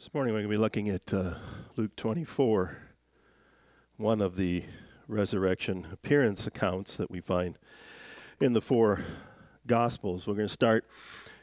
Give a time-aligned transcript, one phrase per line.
[0.00, 1.34] This morning we're going to be looking at uh,
[1.76, 2.78] Luke 24,
[3.98, 4.64] one of the
[5.06, 7.58] resurrection appearance accounts that we find
[8.40, 9.04] in the four
[9.66, 10.26] Gospels.
[10.26, 10.86] We're going to start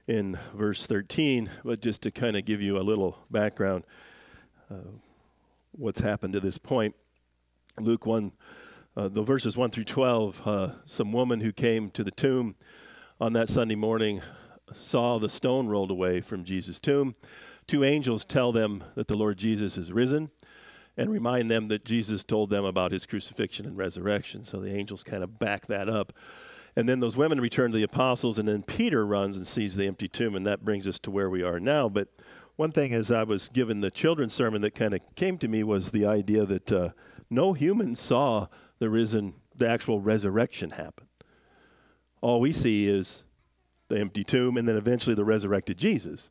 [0.07, 3.83] in verse 13, but just to kind of give you a little background,
[4.71, 4.89] uh,
[5.73, 6.95] what's happened to this point.
[7.79, 8.31] Luke 1,
[8.95, 12.55] uh, the verses 1 through 12, uh, some woman who came to the tomb
[13.21, 14.23] on that Sunday morning
[14.79, 17.13] saw the stone rolled away from Jesus' tomb
[17.67, 20.31] two angels tell them that the Lord Jesus is risen
[20.97, 24.45] and remind them that Jesus told them about his crucifixion and resurrection.
[24.45, 26.11] So the angels kind of back that up.
[26.75, 29.87] And then those women return to the apostles, and then Peter runs and sees the
[29.87, 31.89] empty tomb, and that brings us to where we are now.
[31.89, 32.09] But
[32.55, 35.63] one thing, as I was given the children's sermon, that kind of came to me
[35.63, 36.89] was the idea that uh,
[37.29, 38.47] no human saw
[38.79, 41.07] the risen, the actual resurrection happen.
[42.21, 43.23] All we see is
[43.87, 46.29] the empty tomb, and then eventually the resurrected Jesus.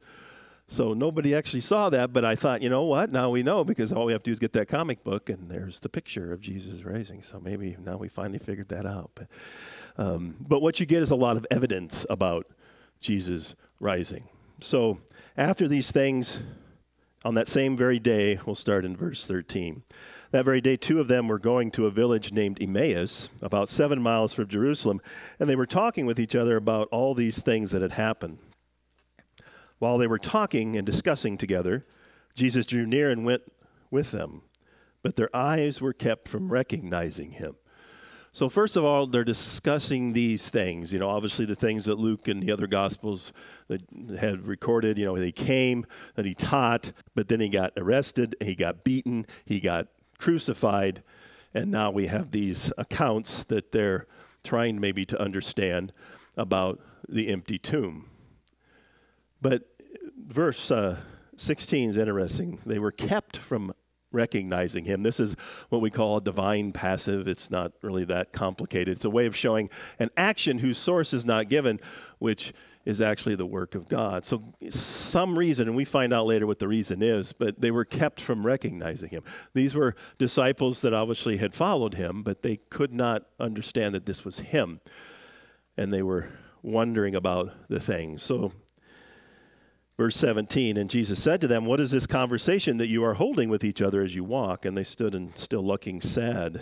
[0.69, 3.13] So nobody actually saw that, but I thought, you know what?
[3.13, 5.49] Now we know because all we have to do is get that comic book, and
[5.49, 7.23] there's the picture of Jesus rising.
[7.23, 9.13] So maybe now we finally figured that out.
[9.15, 9.29] But,
[9.97, 12.49] um, but what you get is a lot of evidence about
[13.01, 14.25] Jesus rising.
[14.61, 14.99] So
[15.37, 16.41] after these things,
[17.25, 19.83] on that same very day, we'll start in verse 13.
[20.33, 24.03] That very day, two of them were going to a village named Emmaus, about seven
[24.03, 25.01] miles from Jerusalem,
[25.39, 28.39] and they were talking with each other about all these things that had happened.
[29.79, 31.85] While they were talking and discussing together,
[32.35, 33.43] Jesus drew near and went
[33.91, 34.43] with them,
[35.03, 37.57] but their eyes were kept from recognizing him.
[38.33, 40.93] So, first of all, they're discussing these things.
[40.93, 43.33] You know, obviously the things that Luke and the other Gospels
[43.69, 43.81] that
[44.19, 44.99] had recorded.
[44.99, 49.27] You know, he came, that he taught, but then he got arrested, he got beaten,
[49.47, 51.03] he got crucified,
[51.55, 54.07] and now we have these accounts that they're
[54.45, 55.95] trying maybe to understand
[56.37, 58.11] about the empty tomb.
[59.41, 59.63] But
[60.17, 60.99] verse uh,
[61.37, 62.61] 16 is interesting.
[62.65, 63.73] They were kept from
[64.13, 65.03] recognizing him.
[65.03, 65.37] This is
[65.69, 67.29] what we call a divine passive.
[67.29, 68.97] It's not really that complicated.
[68.97, 69.69] It's a way of showing
[69.99, 71.81] an action whose source is not given,
[72.19, 72.53] which
[72.85, 74.25] is actually the work of God.
[74.25, 77.85] So, some reason, and we find out later what the reason is, but they were
[77.85, 79.25] kept from recognizing him.
[79.55, 84.25] These were disciples that obviously had followed him, but they could not understand that this
[84.25, 84.81] was him.
[85.77, 86.29] And they were
[86.63, 88.23] wondering about the things.
[88.23, 88.53] So,
[89.97, 93.49] Verse 17, and Jesus said to them, What is this conversation that you are holding
[93.49, 94.67] with each other as you walk?
[94.67, 96.61] And they stood and still looking sad.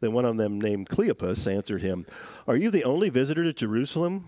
[0.00, 2.04] Then one of them, named Cleopas, answered him,
[2.46, 4.26] Are you the only visitor to Jerusalem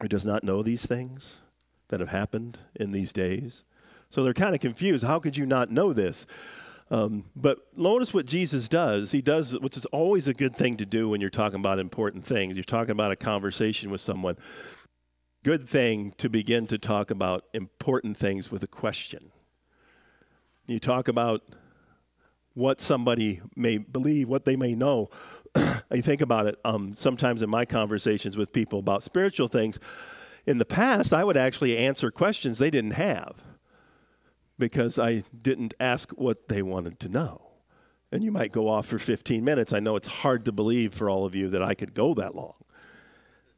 [0.00, 1.36] who does not know these things
[1.88, 3.64] that have happened in these days?
[4.08, 5.04] So they're kind of confused.
[5.04, 6.26] How could you not know this?
[6.90, 9.10] Um, but notice what Jesus does.
[9.10, 12.24] He does, which is always a good thing to do when you're talking about important
[12.24, 12.56] things.
[12.56, 14.36] You're talking about a conversation with someone
[15.44, 19.30] good thing to begin to talk about important things with a question.
[20.66, 21.42] You talk about
[22.54, 25.08] what somebody may believe, what they may know.
[25.54, 29.78] I think about it um, sometimes in my conversations with people about spiritual things.
[30.44, 33.42] In the past, I would actually answer questions they didn't have
[34.58, 37.42] because I didn't ask what they wanted to know.
[38.10, 39.72] And you might go off for 15 minutes.
[39.72, 42.34] I know it's hard to believe for all of you that I could go that
[42.34, 42.54] long.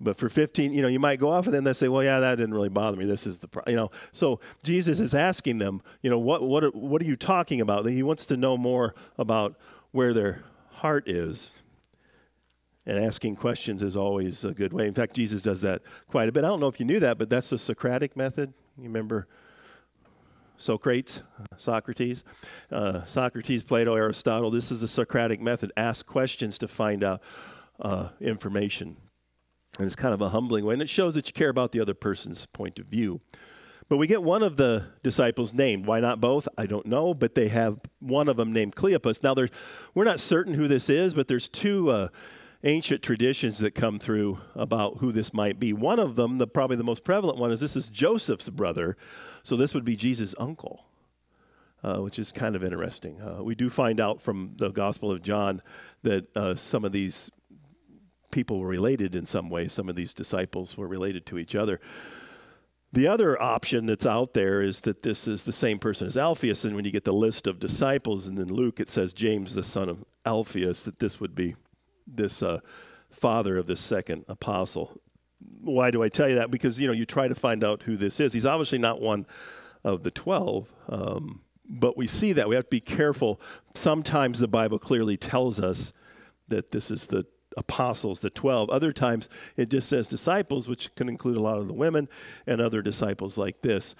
[0.00, 2.20] But for 15, you know, you might go off and then they say, well, yeah,
[2.20, 3.04] that didn't really bother me.
[3.04, 3.90] This is the, pro-, you know.
[4.12, 7.84] So Jesus is asking them, you know, what, what, what are you talking about?
[7.86, 9.56] He wants to know more about
[9.90, 11.50] where their heart is.
[12.86, 14.86] And asking questions is always a good way.
[14.86, 16.44] In fact, Jesus does that quite a bit.
[16.44, 18.54] I don't know if you knew that, but that's the Socratic method.
[18.78, 19.28] You remember
[20.56, 21.22] Socrates,
[21.58, 22.24] Socrates,
[22.72, 24.50] uh, Socrates, Plato, Aristotle.
[24.50, 25.72] This is the Socratic method.
[25.76, 27.22] Ask questions to find out
[27.80, 28.96] uh, information.
[29.80, 31.80] And it's kind of a humbling way, and it shows that you care about the
[31.80, 33.22] other person's point of view.
[33.88, 35.86] But we get one of the disciples named.
[35.86, 36.46] Why not both?
[36.58, 39.22] I don't know, but they have one of them named Cleopas.
[39.22, 39.34] Now,
[39.94, 42.08] we're not certain who this is, but there's two uh,
[42.62, 45.72] ancient traditions that come through about who this might be.
[45.72, 48.98] One of them, the, probably the most prevalent one, is this is Joseph's brother.
[49.42, 50.84] So this would be Jesus' uncle.
[51.82, 53.18] Uh, which is kind of interesting.
[53.22, 55.62] Uh, we do find out from the Gospel of John
[56.02, 57.30] that uh, some of these
[58.30, 59.68] people were related in some way.
[59.68, 61.80] Some of these disciples were related to each other.
[62.92, 66.64] The other option that's out there is that this is the same person as Alphaeus,
[66.64, 69.62] and when you get the list of disciples, and in Luke it says James, the
[69.62, 71.54] son of Alphaeus, that this would be
[72.04, 72.58] this uh,
[73.10, 75.00] father of this second apostle.
[75.60, 76.50] Why do I tell you that?
[76.50, 78.32] Because you know you try to find out who this is.
[78.32, 79.24] He's obviously not one
[79.84, 83.40] of the twelve, um, but we see that we have to be careful.
[83.74, 85.92] Sometimes the Bible clearly tells us
[86.48, 87.24] that this is the
[87.56, 88.70] apostles, the 12.
[88.70, 92.08] Other times it just says disciples, which can include a lot of the women
[92.46, 93.94] and other disciples like this.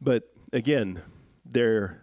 [0.00, 1.02] But again,
[1.44, 2.02] they're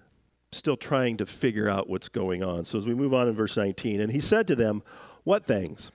[0.51, 2.65] still trying to figure out what's going on.
[2.65, 4.83] So as we move on in verse 19, and he said to them,
[5.23, 5.91] What things?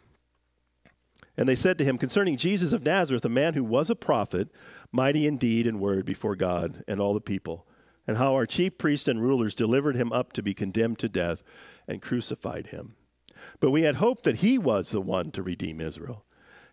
[1.36, 4.48] And they said to him, Concerning Jesus of Nazareth, a man who was a prophet,
[4.90, 7.66] mighty in deed and word before God and all the people,
[8.06, 11.44] and how our chief priests and rulers delivered him up to be condemned to death
[11.86, 12.96] and crucified him.
[13.60, 16.24] But we had hoped that he was the one to redeem Israel.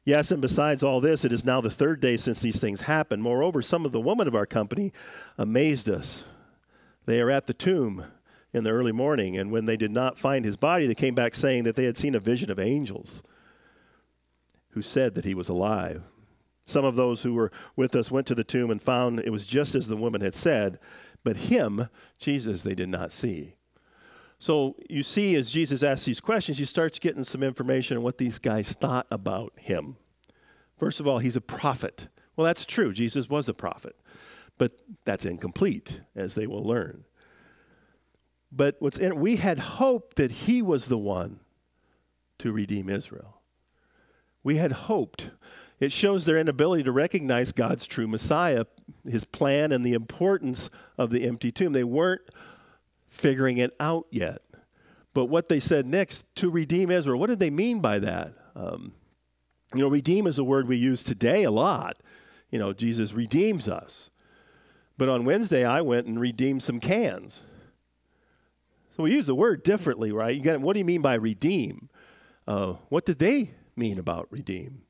[0.03, 3.23] Yes, and besides all this, it is now the third day since these things happened.
[3.23, 4.93] Moreover, some of the women of our company
[5.37, 6.25] amazed us.
[7.05, 8.05] They are at the tomb
[8.53, 11.33] in the early morning, and when they did not find his body, they came back
[11.33, 13.23] saying that they had seen a vision of angels
[14.69, 16.03] who said that he was alive.
[16.65, 19.45] Some of those who were with us went to the tomb and found it was
[19.45, 20.79] just as the woman had said,
[21.23, 21.89] but him,
[22.19, 23.55] Jesus, they did not see.
[24.45, 28.19] So you see, as Jesus asks these questions, you start getting some information on what
[28.19, 29.95] these guys thought about him.
[30.77, 32.09] First of all, he's a prophet.
[32.35, 32.93] Well, that's true.
[32.93, 33.95] Jesus was a prophet
[34.57, 34.71] but
[35.03, 37.03] that's incomplete, as they will learn.
[38.51, 41.41] But what's in, we had hoped that he was the one
[42.39, 43.41] to redeem Israel.
[44.43, 45.31] We had hoped.
[45.79, 48.65] It shows their inability to recognize God's true Messiah,
[49.05, 51.73] his plan, and the importance of the empty tomb.
[51.73, 52.21] They weren't
[53.15, 54.41] figuring it out yet.
[55.13, 58.33] But what they said next, to redeem Israel, what did they mean by that?
[58.55, 58.93] Um,
[59.73, 61.97] you know, redeem is a word we use today a lot.
[62.51, 64.09] You know, Jesus redeems us.
[64.97, 67.39] But on Wednesday, I went and redeemed some cans.
[68.95, 70.35] So we use the word differently, right?
[70.35, 71.89] You got what do you mean by redeem?
[72.47, 74.83] Uh, what did they mean about redeem?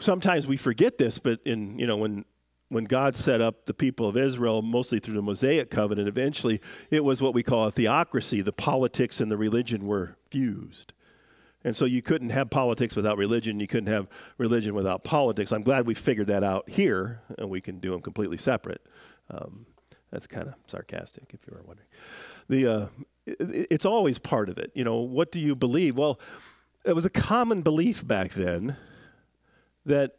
[0.00, 2.24] Sometimes we forget this, but in you know when
[2.68, 6.60] when God set up the people of Israel, mostly through the Mosaic covenant, eventually
[6.90, 8.42] it was what we call a theocracy.
[8.42, 10.92] The politics and the religion were fused.
[11.64, 13.58] And so you couldn't have politics without religion.
[13.58, 14.06] You couldn't have
[14.36, 15.50] religion without politics.
[15.50, 18.86] I'm glad we figured that out here, and we can do them completely separate.
[19.30, 19.66] Um,
[20.12, 21.88] that's kind of sarcastic, if you were wondering.
[22.48, 22.86] The uh,
[23.26, 24.70] it, it's always part of it.
[24.74, 25.96] You know, what do you believe?
[25.96, 26.20] Well,
[26.84, 28.76] it was a common belief back then
[29.84, 30.12] that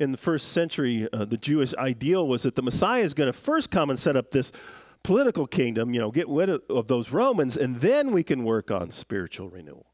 [0.00, 3.38] in the first century, uh, the Jewish ideal was that the Messiah is going to
[3.38, 4.50] first come and set up this
[5.02, 5.92] political kingdom.
[5.92, 9.50] You know, get rid of, of those Romans, and then we can work on spiritual
[9.50, 9.86] renewal.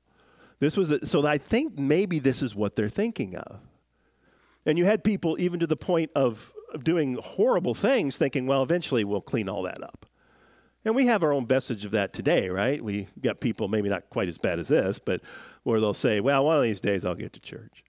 [0.61, 3.61] This was so I think maybe this is what they're thinking of.
[4.65, 8.63] And you had people even to the point of, of doing horrible things thinking, well,
[8.63, 10.07] eventually we'll clean all that up.
[10.85, 12.83] And we have our own vestige of that today, right?
[12.83, 15.21] We got people, maybe not quite as bad as this, but
[15.65, 17.85] where they'll say, well, one of these days I'll get to church.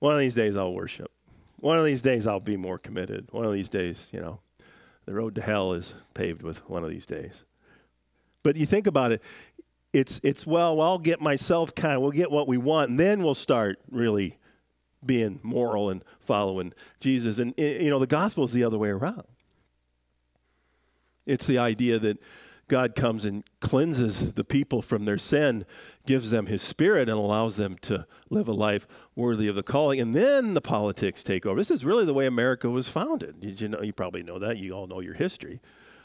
[0.00, 1.10] One of these days I'll worship.
[1.60, 3.28] One of these days I'll be more committed.
[3.30, 4.40] One of these days, you know,
[5.04, 7.44] the road to hell is paved with one of these days.
[8.42, 9.22] But you think about it,
[9.92, 13.22] it's it's well, I'll get myself kind of we'll get what we want, and then
[13.22, 14.38] we'll start really
[15.04, 17.38] being moral and following Jesus.
[17.38, 19.24] And eh, you know, the gospel is the other way around.
[21.26, 22.18] It's the idea that
[22.70, 25.66] God comes and cleanses the people from their sin,
[26.06, 30.00] gives them his spirit, and allows them to live a life worthy of the calling.
[30.00, 31.60] And then the politics take over.
[31.60, 33.40] This is really the way America was founded.
[33.40, 33.82] Did you know?
[33.82, 34.56] You probably know that.
[34.56, 35.60] You all know your history.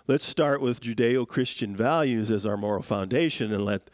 [0.07, 3.89] Let's start with Judeo Christian values as our moral foundation and let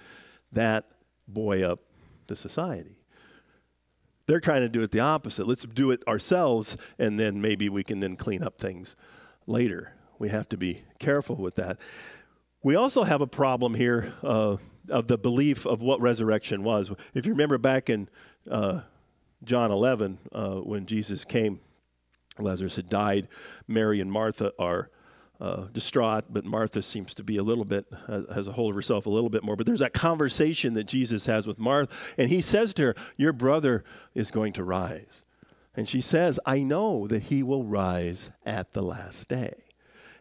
[0.51, 0.85] that
[1.27, 1.81] buoy up
[2.27, 2.97] the society.
[4.27, 5.45] They're trying to do it the opposite.
[5.45, 8.95] Let's do it ourselves, and then maybe we can then clean up things
[9.45, 9.93] later.
[10.19, 11.77] We have to be careful with that.
[12.63, 14.57] We also have a problem here uh,
[14.89, 16.91] of the belief of what resurrection was.
[17.13, 18.07] If you remember back in
[18.49, 18.81] uh,
[19.43, 21.59] John 11, uh, when Jesus came,
[22.37, 23.27] Lazarus had died.
[23.67, 24.89] Mary and Martha are
[25.39, 29.07] uh, distraught, but Martha seems to be a little bit, has a hold of herself
[29.07, 29.55] a little bit more.
[29.55, 33.33] But there's that conversation that Jesus has with Martha, and he says to her, Your
[33.33, 35.23] brother is going to rise.
[35.75, 39.63] And she says, I know that he will rise at the last day.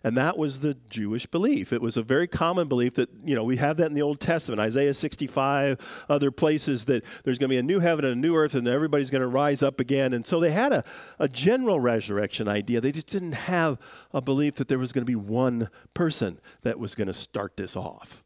[0.03, 1.73] And that was the Jewish belief.
[1.73, 4.19] It was a very common belief that, you know, we have that in the Old
[4.19, 8.19] Testament, Isaiah 65, other places that there's going to be a new heaven and a
[8.19, 10.15] new earth and everybody's going to rise up again.
[10.15, 10.85] And so they had a,
[11.19, 12.81] a general resurrection idea.
[12.81, 13.79] They just didn't have
[14.15, 17.59] a belief that there was going to be one person that was going to start
[17.59, 18.25] this off.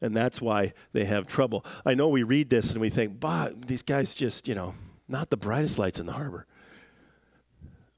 [0.00, 1.64] And that's why they have trouble.
[1.84, 4.74] I know we read this and we think, but these guys just, you know,
[5.08, 6.46] not the brightest lights in the harbor.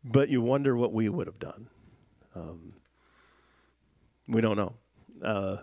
[0.04, 1.68] But you wonder what we would have done.
[2.34, 2.74] Um,
[4.28, 4.74] we don't know.
[5.22, 5.56] Uh,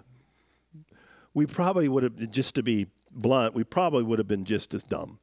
[1.33, 4.83] we probably would have, just to be blunt, we probably would have been just as
[4.83, 5.19] dumb.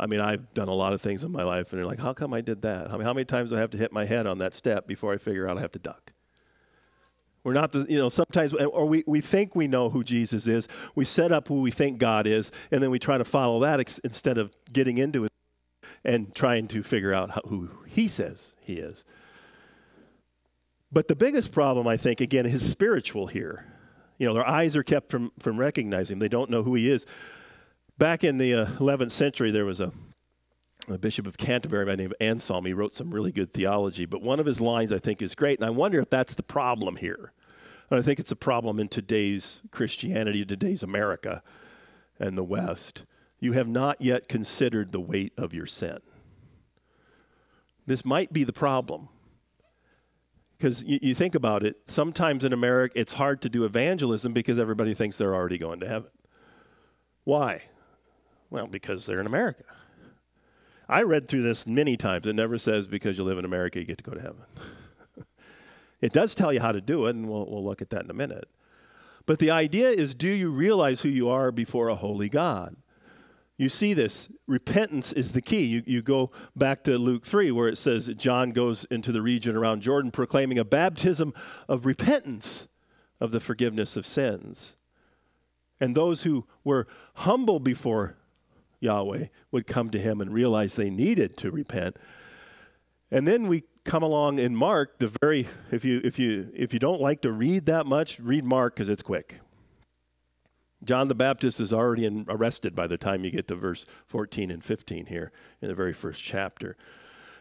[0.00, 2.12] I mean, I've done a lot of things in my life, and you're like, how
[2.12, 2.88] come I did that?
[2.88, 4.86] I mean, how many times do I have to hit my head on that step
[4.86, 6.12] before I figure out I have to duck?
[7.42, 10.68] We're not the, you know, sometimes, or we, we think we know who Jesus is.
[10.94, 13.80] We set up who we think God is, and then we try to follow that
[13.80, 15.32] ex- instead of getting into it
[16.04, 19.04] and trying to figure out how, who He says He is.
[20.90, 23.66] But the biggest problem, I think, again, is spiritual here.
[24.18, 26.18] You know, their eyes are kept from, from recognizing him.
[26.18, 27.06] They don't know who he is.
[27.98, 29.92] Back in the uh, 11th century, there was a,
[30.88, 32.64] a bishop of Canterbury by the name of Anselm.
[32.64, 35.58] He wrote some really good theology, but one of his lines I think is great,
[35.58, 37.32] and I wonder if that's the problem here.
[37.90, 41.42] And I think it's a problem in today's Christianity, today's America
[42.18, 43.04] and the West.
[43.40, 45.98] You have not yet considered the weight of your sin.
[47.86, 49.08] This might be the problem.
[50.58, 54.58] Because you, you, think about it, sometimes in America it's hard to do evangelism because
[54.58, 56.10] everybody thinks they're already going to heaven.
[57.24, 57.62] Why?
[58.50, 59.64] Well, because they're in America.
[60.88, 62.26] I read through this many times.
[62.26, 64.42] It never says because you live in America you get to go to heaven.
[66.00, 68.10] it does tell you how to do it, and we'll, we'll look at that in
[68.10, 68.48] a minute.
[69.26, 72.76] But the idea is do you realize who you are before a holy God?
[73.58, 74.28] You see this.
[74.46, 75.64] Repentance is the key.
[75.64, 79.56] You, you go back to Luke 3, where it says John goes into the region
[79.56, 81.34] around Jordan proclaiming a baptism
[81.68, 82.68] of repentance
[83.20, 84.76] of the forgiveness of sins.
[85.80, 88.16] And those who were humble before
[88.78, 91.96] Yahweh would come to him and realize they needed to repent.
[93.10, 96.78] And then we come along in Mark, the very if you if you if you
[96.78, 99.40] don't like to read that much, read Mark because it's quick.
[100.84, 104.50] John the Baptist is already in, arrested by the time you get to verse 14
[104.50, 106.76] and 15 here in the very first chapter.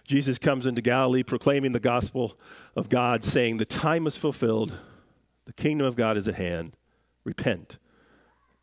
[0.05, 2.39] Jesus comes into Galilee proclaiming the gospel
[2.75, 4.77] of God, saying, The time is fulfilled,
[5.45, 6.75] the kingdom of God is at hand.
[7.23, 7.77] Repent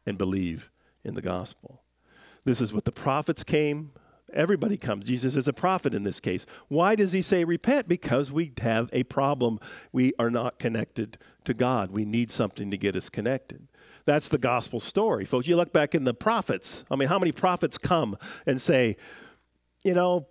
[0.06, 0.70] and believe
[1.04, 1.82] in the gospel.
[2.44, 3.92] This is what the prophets came.
[4.32, 5.06] Everybody comes.
[5.06, 6.44] Jesus is a prophet in this case.
[6.68, 7.88] Why does he say repent?
[7.88, 9.60] Because we have a problem.
[9.92, 11.90] We are not connected to God.
[11.90, 13.68] We need something to get us connected.
[14.06, 15.46] That's the gospel story, folks.
[15.46, 16.84] You look back in the prophets.
[16.90, 18.96] I mean, how many prophets come and say,
[19.82, 20.26] you know,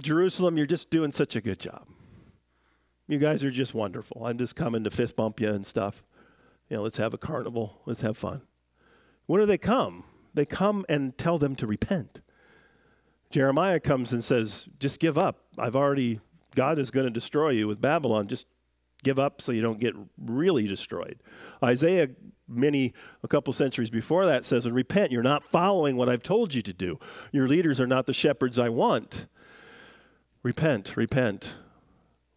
[0.00, 1.86] Jerusalem, you're just doing such a good job.
[3.08, 4.26] You guys are just wonderful.
[4.26, 6.02] I'm just coming to fist bump you and stuff.
[6.68, 7.80] You know, let's have a carnival.
[7.86, 8.42] Let's have fun.
[9.26, 10.04] When do they come?
[10.34, 12.20] They come and tell them to repent.
[13.30, 15.38] Jeremiah comes and says, just give up.
[15.56, 16.20] I've already,
[16.54, 18.28] God is going to destroy you with Babylon.
[18.28, 18.46] Just
[19.06, 21.22] give up so you don't get really destroyed.
[21.62, 22.08] Isaiah,
[22.48, 26.54] many, a couple centuries before that, says, and Repent, you're not following what I've told
[26.54, 26.98] you to do.
[27.30, 29.28] Your leaders are not the shepherds I want.
[30.42, 31.54] Repent, repent.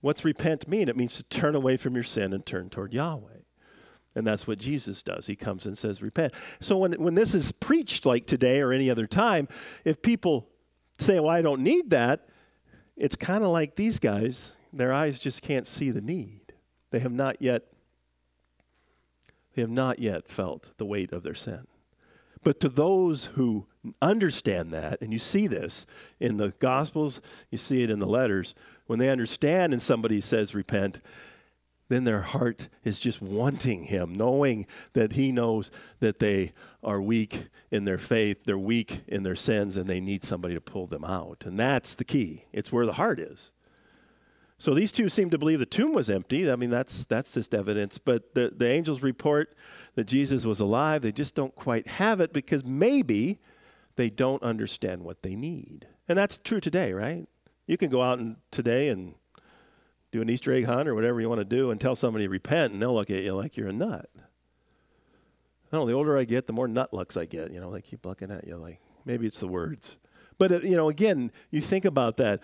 [0.02, 0.90] What's repent mean?
[0.90, 3.40] It means to turn away from your sin and turn toward Yahweh.
[4.14, 5.26] And that's what Jesus does.
[5.26, 6.34] He comes and says, Repent.
[6.60, 9.48] So when, when this is preached like today or any other time,
[9.86, 10.50] if people
[11.00, 12.28] say, Well, I don't need that,
[12.96, 16.39] it's kind of like these guys, their eyes just can't see the need.
[16.92, 17.64] They have not yet
[19.56, 21.68] they have not yet felt the weight of their sin.
[22.44, 23.66] But to those who
[24.02, 25.86] understand that, and you see this
[26.20, 28.56] in the Gospels, you see it in the letters,
[28.86, 31.02] when they understand and somebody says repent,
[31.90, 36.54] then their heart is just wanting Him, knowing that He knows that they
[36.84, 40.62] are weak in their faith, they're weak in their sins, and they need somebody to
[40.62, 41.44] pull them out.
[41.46, 42.46] And that's the key.
[42.54, 43.52] It's where the heart is.
[44.60, 46.52] So these two seem to believe the tomb was empty.
[46.52, 47.98] I mean, that's, that's just evidence.
[47.98, 49.56] But the, the angels report
[49.96, 51.02] that Jesus was alive.
[51.02, 53.40] They just don't quite have it because maybe
[53.96, 55.88] they don't understand what they need.
[56.10, 57.26] And that's true today, right?
[57.68, 59.14] You can go out and today and
[60.12, 62.74] do an Easter egg hunt or whatever you want to do and tell somebody repent,
[62.74, 64.10] and they'll look at you like you're a nut.
[64.16, 67.54] I don't know, the older I get, the more nut looks I get.
[67.54, 69.98] You know, they keep looking at you like, maybe it's the words.
[70.40, 72.42] But, uh, you know, again, you think about that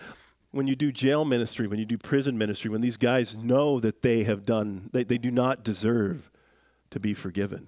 [0.56, 4.00] when you do jail ministry, when you do prison ministry, when these guys know that
[4.00, 6.30] they have done, they, they do not deserve
[6.90, 7.66] to be forgiven.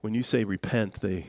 [0.00, 1.28] When you say repent, they,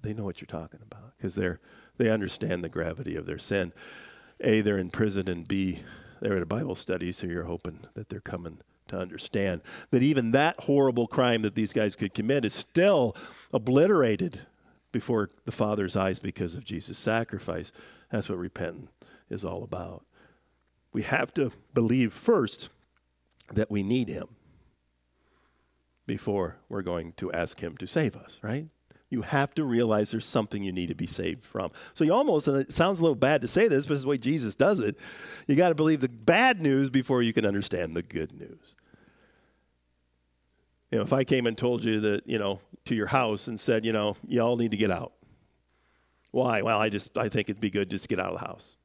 [0.00, 1.58] they know what you're talking about because they're,
[1.98, 3.72] they understand the gravity of their sin.
[4.40, 5.80] A, they're in prison, and B,
[6.20, 8.58] they're at a Bible study, so you're hoping that they're coming
[8.88, 13.16] to understand that even that horrible crime that these guys could commit is still
[13.52, 14.46] obliterated
[14.92, 17.72] before the Father's eyes because of Jesus' sacrifice.
[18.12, 18.90] That's what repentance
[19.30, 20.04] is all about.
[20.92, 22.68] We have to believe first
[23.52, 24.28] that we need Him
[26.06, 28.66] before we're going to ask Him to save us, right?
[29.08, 31.70] You have to realize there's something you need to be saved from.
[31.94, 34.08] So you almost, and it sounds a little bad to say this, but it's the
[34.08, 34.98] way Jesus does it.
[35.46, 38.74] You got to believe the bad news before you can understand the good news.
[40.90, 43.58] You know, if I came and told you that, you know, to your house and
[43.58, 45.12] said, you know, you all need to get out.
[46.30, 46.62] Why?
[46.62, 48.76] Well, I just I think it'd be good just to get out of the house.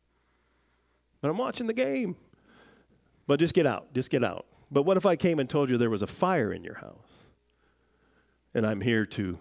[1.21, 2.15] But I'm watching the game.
[3.27, 3.93] But just get out.
[3.93, 4.45] Just get out.
[4.71, 7.07] But what if I came and told you there was a fire in your house?
[8.53, 9.37] And I'm here to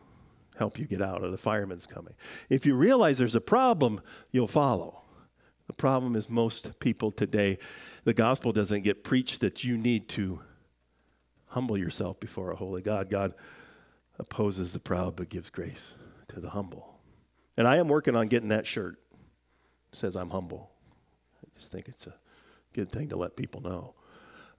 [0.56, 2.14] help you get out, or the fireman's coming.
[2.48, 5.02] If you realize there's a problem, you'll follow.
[5.66, 7.58] The problem is, most people today,
[8.04, 10.40] the gospel doesn't get preached that you need to
[11.46, 13.08] humble yourself before a holy God.
[13.08, 13.34] God
[14.18, 15.94] opposes the proud but gives grace
[16.28, 16.98] to the humble.
[17.56, 18.98] And I am working on getting that shirt.
[19.92, 20.70] It says I'm humble.
[21.60, 22.14] Just think it's a
[22.72, 23.92] good thing to let people know.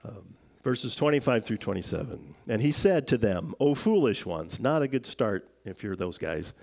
[0.06, 2.36] Um, verses 25 through 27.
[2.48, 6.20] And he said to them, O foolish ones, not a good start if you're those
[6.20, 6.54] guys,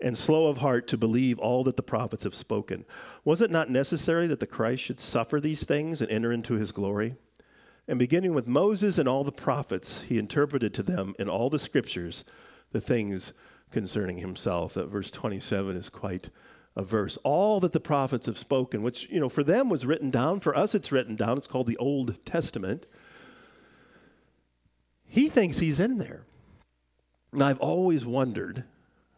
[0.00, 2.84] and slow of heart to believe all that the prophets have spoken.
[3.24, 6.70] Was it not necessary that the Christ should suffer these things and enter into his
[6.70, 7.16] glory?
[7.88, 11.58] And beginning with Moses and all the prophets, he interpreted to them in all the
[11.58, 12.24] scriptures
[12.70, 13.32] the things
[13.72, 14.74] concerning himself.
[14.74, 16.30] That verse 27 is quite
[16.76, 17.16] a verse.
[17.22, 20.40] All that the prophets have spoken, which, you know, for them was written down.
[20.40, 21.38] For us, it's written down.
[21.38, 22.86] It's called the Old Testament.
[25.06, 26.24] He thinks he's in there.
[27.32, 28.64] And I've always wondered,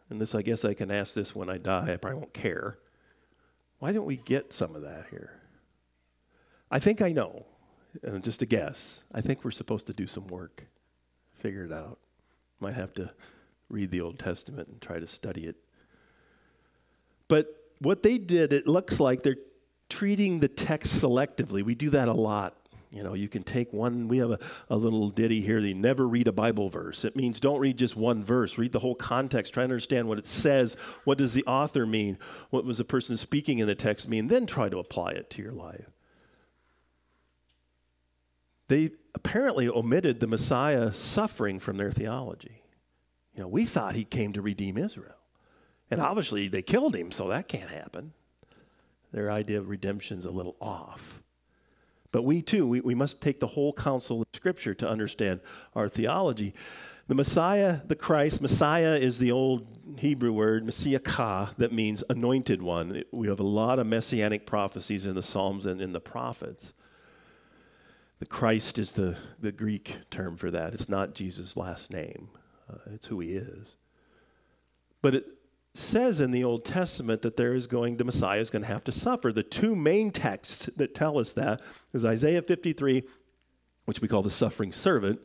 [0.09, 2.77] and this, I guess I can ask this when I die, I probably won't care.
[3.79, 5.33] Why don't we get some of that here?
[6.69, 7.45] I think I know,
[8.03, 9.03] and just a guess.
[9.13, 10.65] I think we're supposed to do some work,
[11.33, 11.99] figure it out.
[12.59, 13.13] Might have to
[13.69, 15.57] read the Old Testament and try to study it.
[17.27, 17.47] But
[17.79, 19.37] what they did, it looks like they're
[19.89, 21.63] treating the text selectively.
[21.63, 22.55] We do that a lot.
[22.89, 26.07] You know, you can take one, we have a, a little ditty here you never
[26.07, 27.03] read a Bible verse.
[27.03, 30.17] It means don't read just one verse, read the whole context, try to understand what
[30.17, 32.17] it says, what does the author mean,
[32.49, 35.41] what was the person speaking in the text mean, then try to apply it to
[35.41, 35.89] your life.
[38.69, 42.63] They apparently omitted the Messiah suffering from their theology.
[43.35, 45.16] You know, we thought he came to redeem Israel.
[45.89, 48.13] And obviously they killed him, so that can't happen.
[49.11, 51.21] Their idea of redemption's a little off.
[52.11, 55.39] But we too, we, we must take the whole counsel of Scripture to understand
[55.75, 56.53] our theology.
[57.07, 59.67] The Messiah, the Christ, Messiah is the old
[59.97, 63.03] Hebrew word, Messiah ka, that means anointed one.
[63.11, 66.73] We have a lot of messianic prophecies in the Psalms and in the prophets.
[68.19, 70.73] The Christ is the, the Greek term for that.
[70.73, 72.29] It's not Jesus' last name,
[72.69, 73.77] uh, it's who he is.
[75.01, 75.25] But it,
[75.77, 78.83] says in the Old Testament that there is going, the Messiah is going to have
[78.85, 79.31] to suffer.
[79.31, 81.61] The two main texts that tell us that
[81.93, 83.03] is Isaiah 53,
[83.85, 85.19] which we call the suffering servant,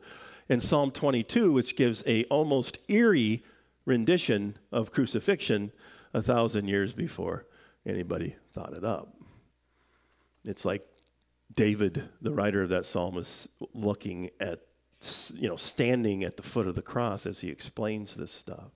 [0.47, 3.43] and Psalm 22, which gives a almost eerie
[3.85, 5.71] rendition of crucifixion
[6.13, 7.45] a thousand years before
[7.85, 9.15] anybody thought it up.
[10.45, 10.85] It's like
[11.53, 14.59] David, the writer of that psalm, is looking at,
[15.33, 18.71] you know, standing at the foot of the cross as he explains this stuff.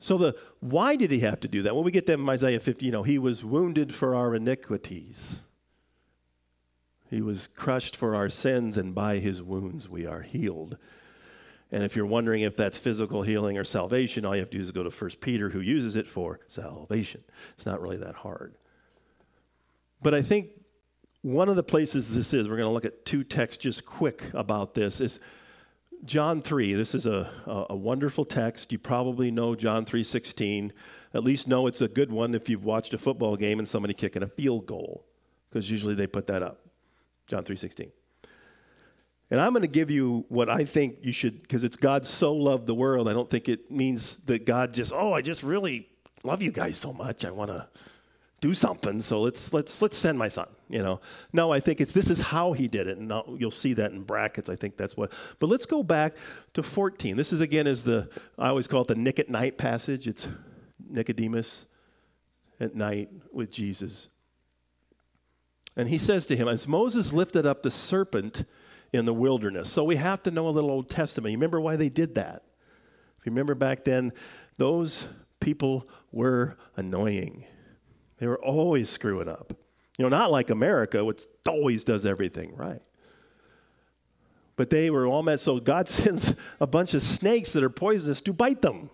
[0.00, 1.74] So the why did he have to do that?
[1.74, 5.40] Well, we get that in Isaiah 50, you know, he was wounded for our iniquities.
[7.10, 10.78] He was crushed for our sins, and by his wounds we are healed.
[11.72, 14.62] And if you're wondering if that's physical healing or salvation, all you have to do
[14.62, 17.22] is go to 1 Peter, who uses it for salvation.
[17.54, 18.54] It's not really that hard.
[20.02, 20.48] But I think
[21.22, 24.32] one of the places this is, we're going to look at two texts just quick
[24.32, 25.20] about this, is
[26.04, 27.30] John 3, this is a,
[27.68, 28.72] a, wonderful text.
[28.72, 30.70] You probably know John 3.16.
[31.12, 33.92] At least know it's a good one if you've watched a football game and somebody
[33.92, 35.04] kicking a field goal,
[35.48, 36.60] because usually they put that up.
[37.26, 37.90] John 3.16.
[39.30, 42.32] And I'm going to give you what I think you should, because it's God so
[42.32, 43.08] loved the world.
[43.08, 45.88] I don't think it means that God just, oh, I just really
[46.24, 47.24] love you guys so much.
[47.24, 47.68] I want to
[48.40, 51.00] do something so let's let's let's send my son you know?
[51.32, 54.02] No i think it's this is how he did it and you'll see that in
[54.02, 56.14] brackets i think that's what but let's go back
[56.54, 59.58] to 14 this is again is the i always call it the nick at night
[59.58, 60.06] passage.
[60.06, 60.28] It's
[60.88, 61.66] nicodemus
[62.58, 64.08] at night with jesus.
[65.76, 68.44] And he says to him as moses lifted up the serpent
[68.92, 71.32] in the wilderness so we have to know a little old testament.
[71.32, 72.42] You remember why they did that?
[73.18, 74.12] If you remember back then
[74.56, 75.06] those
[75.40, 77.44] people were annoying.
[78.18, 79.54] They were always screwing up.
[80.00, 82.80] You know, not like America, which always does everything right.
[84.56, 88.22] But they were all met, so God sends a bunch of snakes that are poisonous
[88.22, 88.88] to bite them.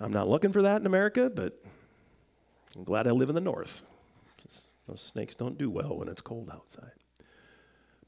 [0.00, 1.62] I'm not looking for that in America, but
[2.74, 3.82] I'm glad I live in the north.
[4.88, 6.92] Those snakes don't do well when it's cold outside.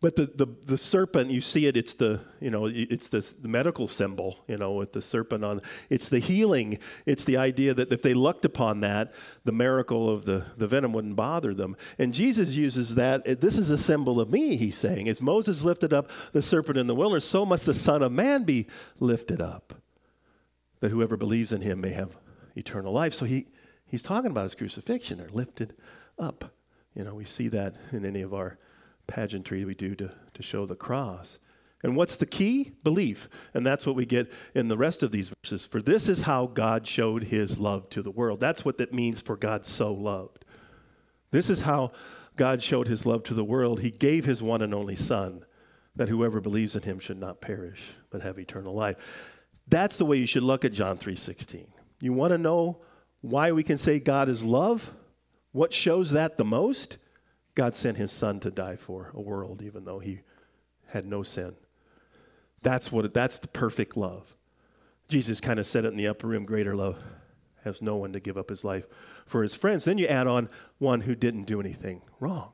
[0.02, 3.48] But the, the, the serpent, you see it, it's the, you know, it's the, the
[3.48, 5.62] medical symbol, you know, with the serpent on.
[5.88, 6.78] It's the healing.
[7.06, 10.92] It's the idea that if they looked upon that, the miracle of the, the venom
[10.92, 11.76] wouldn't bother them.
[11.98, 13.40] And Jesus uses that.
[13.40, 15.08] This is a symbol of me, he's saying.
[15.08, 18.44] As Moses lifted up the serpent in the wilderness, so must the Son of Man
[18.44, 18.66] be
[19.00, 19.80] lifted up,
[20.80, 22.18] that whoever believes in him may have
[22.54, 23.14] eternal life.
[23.14, 23.46] So he,
[23.86, 25.16] he's talking about his crucifixion.
[25.16, 25.74] They're lifted
[26.18, 26.52] up.
[26.94, 28.58] You know, we see that in any of our
[29.06, 31.38] pageantry we do to, to show the cross.
[31.82, 32.72] And what's the key?
[32.82, 33.28] Belief.
[33.54, 35.66] And that's what we get in the rest of these verses.
[35.66, 38.40] For this is how God showed his love to the world.
[38.40, 40.44] That's what that means for God so loved.
[41.30, 41.92] This is how
[42.36, 43.80] God showed his love to the world.
[43.80, 45.44] He gave his one and only Son,
[45.94, 48.96] that whoever believes in him should not perish, but have eternal life.
[49.68, 51.66] That's the way you should look at John 3:16.
[52.00, 52.82] You want to know
[53.20, 54.92] why we can say God is love?
[55.52, 56.98] What shows that the most?
[57.56, 60.20] God sent his son to die for a world even though he
[60.88, 61.54] had no sin.
[62.62, 64.36] That's what that's the perfect love.
[65.08, 66.98] Jesus kind of said it in the upper room, greater love
[67.64, 68.86] has no one to give up his life
[69.26, 69.84] for his friends.
[69.84, 72.52] Then you add on one who didn't do anything wrong.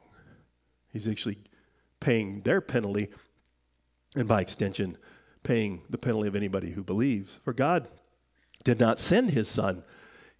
[0.90, 1.38] He's actually
[2.00, 3.08] paying their penalty
[4.16, 4.96] and by extension
[5.42, 7.40] paying the penalty of anybody who believes.
[7.44, 7.88] For God
[8.64, 9.82] did not send his son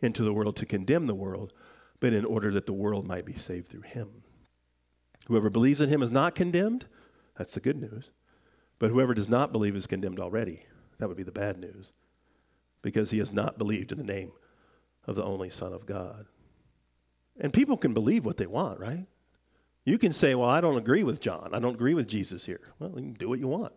[0.01, 1.53] into the world to condemn the world,
[2.01, 4.22] but in order that the world might be saved through him.
[5.27, 6.87] Whoever believes in him is not condemned.
[7.37, 8.11] That's the good news.
[8.79, 10.67] But whoever does not believe is condemned already.
[10.99, 11.93] That would be the bad news.
[12.83, 14.33] Because he has not believed in the name
[15.07, 16.27] of the only Son of God.
[17.41, 19.07] And people can believe what they want, right?
[19.85, 21.51] You can say, well, I don't agree with John.
[21.53, 22.61] I don't agree with Jesus here.
[22.79, 23.73] Well, you can do what you want.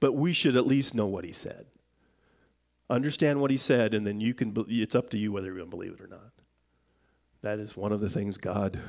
[0.00, 1.66] But we should at least know what he said.
[2.90, 5.70] Understand what he said, and then you can, it's up to you whether you're going
[5.70, 6.32] to believe it or not.
[7.42, 8.80] That is one of the things God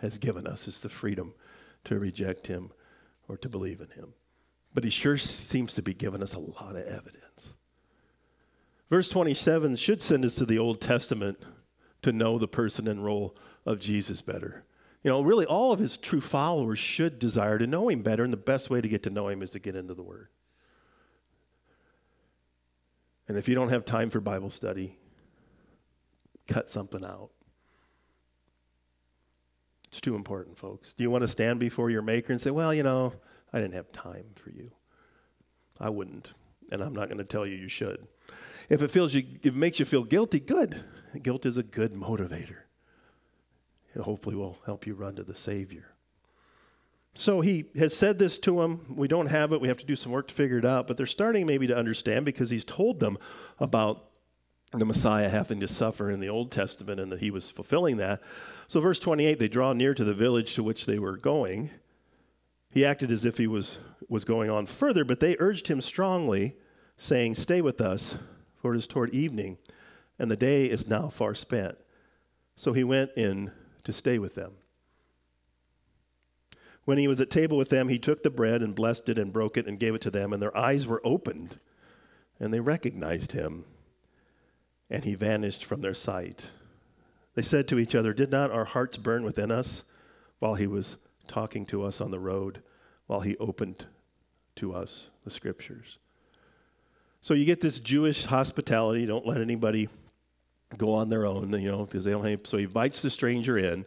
[0.00, 1.34] has given us is the freedom
[1.84, 2.70] to reject him
[3.28, 4.14] or to believe in him.
[4.74, 7.54] But he sure seems to be giving us a lot of evidence.
[8.90, 11.38] Verse 27 should send us to the Old Testament
[12.02, 14.64] to know the person and role of Jesus better.
[15.02, 18.32] You know, really, all of his true followers should desire to know him better, and
[18.32, 20.28] the best way to get to know him is to get into the Word.
[23.28, 24.98] And if you don't have time for Bible study,
[26.46, 27.30] cut something out.
[29.96, 30.92] It's too important, folks.
[30.92, 33.14] Do you want to stand before your Maker and say, well, you know,
[33.50, 34.70] I didn't have time for you?
[35.80, 36.34] I wouldn't,
[36.70, 38.06] and I'm not going to tell you you should.
[38.68, 40.84] If it feels you, if it makes you feel guilty, good.
[41.22, 42.58] Guilt is a good motivator.
[43.94, 45.94] It hopefully will help you run to the Savior.
[47.14, 48.94] So he has said this to them.
[48.94, 49.62] We don't have it.
[49.62, 50.86] We have to do some work to figure it out.
[50.86, 53.16] But they're starting maybe to understand because he's told them
[53.58, 54.05] about
[54.72, 58.20] the Messiah having to suffer in the Old Testament and that he was fulfilling that.
[58.66, 61.70] So, verse 28 they draw near to the village to which they were going.
[62.72, 66.56] He acted as if he was, was going on further, but they urged him strongly,
[66.98, 68.16] saying, Stay with us,
[68.60, 69.56] for it is toward evening,
[70.18, 71.78] and the day is now far spent.
[72.56, 73.52] So he went in
[73.84, 74.52] to stay with them.
[76.84, 79.32] When he was at table with them, he took the bread and blessed it and
[79.32, 81.58] broke it and gave it to them, and their eyes were opened,
[82.38, 83.64] and they recognized him,
[84.90, 86.46] and he vanished from their sight.
[87.34, 89.84] They said to each other, Did not our hearts burn within us
[90.38, 90.96] while he was
[91.28, 92.62] talking to us on the road,
[93.06, 93.86] while he opened
[94.56, 95.98] to us the scriptures?
[97.20, 99.04] So you get this Jewish hospitality.
[99.04, 99.88] Don't let anybody
[100.76, 102.40] go on their own, you know, because they don't have.
[102.44, 103.84] So he invites the stranger in.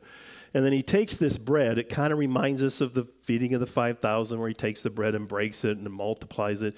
[0.54, 1.78] And then he takes this bread.
[1.78, 4.90] It kind of reminds us of the feeding of the 5,000, where he takes the
[4.90, 6.76] bread and breaks it and multiplies it.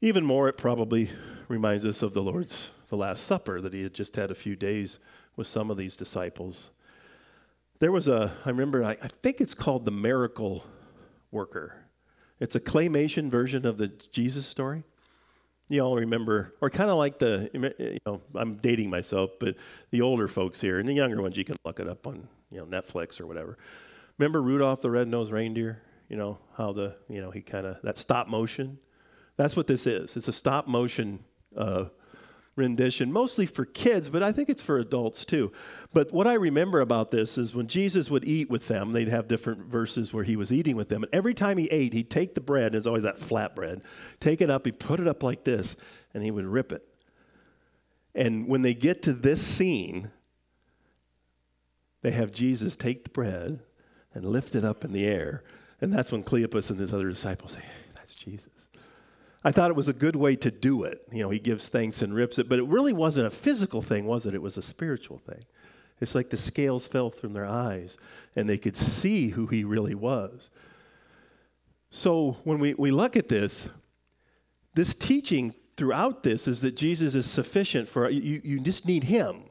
[0.00, 1.10] Even more, it probably
[1.48, 4.54] reminds us of the Lord's, the Last Supper that he had just had a few
[4.54, 4.98] days
[5.36, 6.70] with some of these disciples.
[7.80, 10.64] There was a, I remember, I, I think it's called The Miracle
[11.30, 11.84] Worker.
[12.40, 14.84] It's a claymation version of the Jesus story
[15.68, 19.56] you all remember, or kind of like the, you know, I'm dating myself, but
[19.90, 22.58] the older folks here and the younger ones, you can look it up on, you
[22.58, 23.58] know, Netflix or whatever.
[24.16, 25.82] Remember Rudolph the Red-Nosed Reindeer?
[26.08, 28.78] You know how the, you know, he kind of that stop motion.
[29.38, 30.16] That's what this is.
[30.16, 31.20] It's a stop motion
[31.56, 31.86] uh,
[32.56, 35.52] rendition, mostly for kids, but I think it's for adults too.
[35.94, 39.28] But what I remember about this is when Jesus would eat with them, they'd have
[39.28, 41.04] different verses where he was eating with them.
[41.04, 43.80] And every time he ate, he'd take the bread, and it's always that flat bread,
[44.18, 45.76] take it up, he'd put it up like this,
[46.12, 46.82] and he would rip it.
[48.14, 50.10] And when they get to this scene,
[52.02, 53.60] they have Jesus take the bread
[54.12, 55.44] and lift it up in the air.
[55.80, 57.62] And that's when Cleopas and his other disciples say,
[57.94, 58.57] That's Jesus.
[59.44, 61.06] I thought it was a good way to do it.
[61.12, 64.04] You know, he gives thanks and rips it, but it really wasn't a physical thing,
[64.04, 64.34] was it?
[64.34, 65.42] It was a spiritual thing.
[66.00, 67.96] It's like the scales fell from their eyes
[68.34, 70.50] and they could see who he really was.
[71.90, 73.68] So when we, we look at this,
[74.74, 79.44] this teaching throughout this is that Jesus is sufficient for you, you just need him.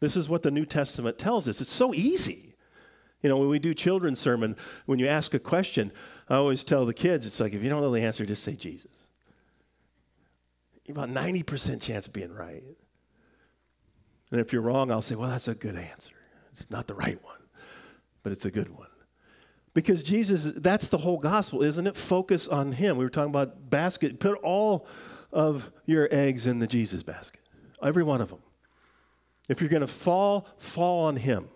[0.00, 1.60] This is what the New Testament tells us.
[1.60, 2.54] It's so easy.
[3.22, 5.92] You know, when we do children's sermon, when you ask a question,
[6.28, 8.54] I always tell the kids, it's like if you don't know the answer, just say
[8.54, 9.09] Jesus
[10.90, 12.62] about 90% chance of being right.
[14.30, 16.14] And if you're wrong, I'll say, well, that's a good answer.
[16.52, 17.40] It's not the right one,
[18.22, 18.88] but it's a good one.
[19.72, 21.96] Because Jesus, that's the whole gospel, isn't it?
[21.96, 22.96] Focus on Him.
[22.96, 24.18] We were talking about basket.
[24.18, 24.86] Put all
[25.32, 27.40] of your eggs in the Jesus basket,
[27.82, 28.40] every one of them.
[29.48, 31.48] If you're going to fall, fall on Him.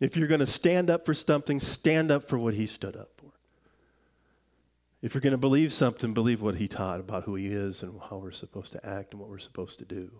[0.00, 3.13] If you're going to stand up for something, stand up for what He stood up.
[5.04, 8.00] If you're going to believe something, believe what He taught about who He is and
[8.08, 10.10] how we're supposed to act and what we're supposed to do.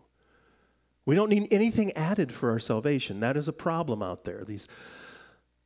[1.07, 3.21] We don't need anything added for our salvation.
[3.21, 4.45] That is a problem out there.
[4.45, 4.69] These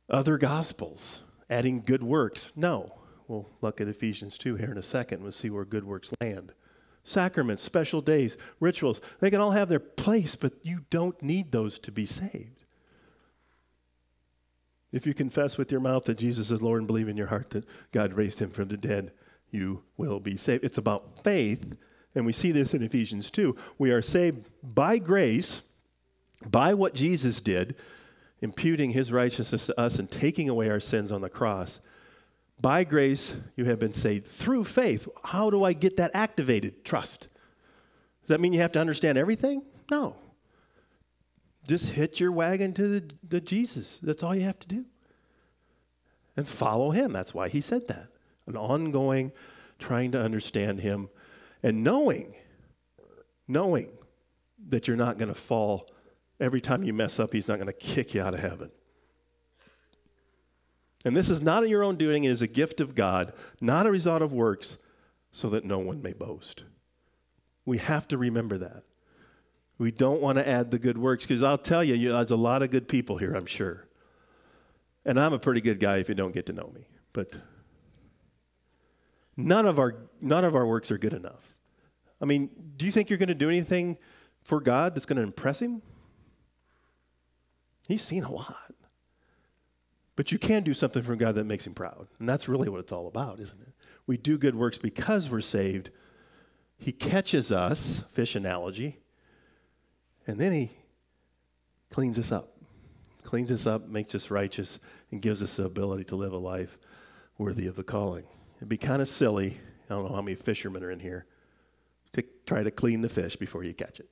[0.09, 2.53] other gospels, adding good works.
[2.55, 2.93] No.
[3.27, 5.21] We'll look at Ephesians 2 here in a second.
[5.21, 6.53] We'll see where good works land.
[7.03, 11.77] Sacraments, special days, rituals, they can all have their place, but you don't need those
[11.79, 12.58] to be saved.
[14.91, 17.51] If you confess with your mouth that Jesus is Lord and believe in your heart
[17.51, 19.11] that God raised him from the dead,
[19.51, 20.63] you will be saved.
[20.63, 21.75] It's about faith,
[22.15, 23.55] and we see this in Ephesians 2.
[23.77, 25.61] We are saved by grace,
[26.45, 27.75] by what Jesus did,
[28.41, 31.79] imputing his righteousness to us and taking away our sins on the cross.
[32.61, 35.07] By grace, you have been saved through faith.
[35.23, 36.83] How do I get that activated?
[36.83, 37.27] Trust.
[38.21, 39.63] Does that mean you have to understand everything?
[39.89, 40.15] No.
[41.69, 43.99] Just hit your wagon to the, the Jesus.
[44.03, 44.85] That's all you have to do.
[46.35, 47.13] And follow him.
[47.13, 48.07] That's why he said that.
[48.47, 49.31] An ongoing
[49.77, 51.09] trying to understand him
[51.63, 52.35] and knowing,
[53.47, 53.91] knowing
[54.67, 55.89] that you're not going to fall
[56.39, 58.71] Every time you mess up, he's not going to kick you out of heaven.
[61.03, 63.91] And this is not your own doing, it is a gift of God, not a
[63.91, 64.77] result of works,
[65.31, 66.63] so that no one may boast.
[67.65, 68.83] We have to remember that.
[69.79, 72.31] We don't want to add the good works because I'll tell you, you, know, there's
[72.31, 73.87] a lot of good people here, I'm sure.
[75.05, 76.87] And I'm a pretty good guy if you don't get to know me.
[77.13, 77.33] But
[79.37, 81.55] none of our, none of our works are good enough.
[82.21, 83.97] I mean, do you think you're going to do anything
[84.43, 85.81] for God that's going to impress Him?
[87.87, 88.75] He's seen a lot.
[90.17, 92.07] But you can do something for God that makes him proud.
[92.19, 93.69] And that's really what it's all about, isn't it?
[94.05, 95.91] We do good works because we're saved.
[96.77, 98.99] He catches us, fish analogy,
[100.29, 100.69] and then he
[101.89, 102.55] cleans us up.
[103.23, 104.77] Cleans us up, makes us righteous,
[105.09, 106.77] and gives us the ability to live a life
[107.39, 108.25] worthy of the calling.
[108.57, 109.57] It'd be kind of silly,
[109.89, 111.25] I don't know how many fishermen are in here,
[112.13, 114.09] to try to clean the fish before you catch it.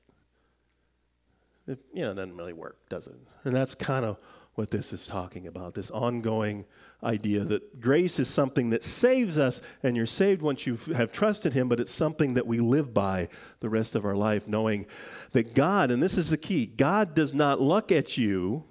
[1.67, 3.15] It, you know, doesn't really work, does it?
[3.43, 4.17] And that's kind of
[4.57, 6.65] what this is talking about this ongoing
[7.03, 11.53] idea that grace is something that saves us, and you're saved once you have trusted
[11.53, 14.87] Him, but it's something that we live by the rest of our life, knowing
[15.33, 18.63] that God, and this is the key, God does not look at you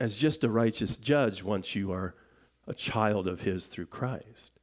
[0.00, 2.16] as just a righteous judge once you are
[2.66, 4.58] a child of His through Christ.